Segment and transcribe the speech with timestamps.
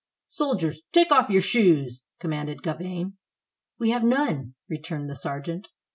[0.25, 3.17] "Soldiers, take off your shoes," commanded Gauvain.
[3.77, 5.67] "We have none," returned the sergeant.